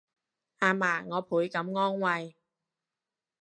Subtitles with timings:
[0.03, 0.09] 阿嫲我
[1.21, 2.35] 倍感安慰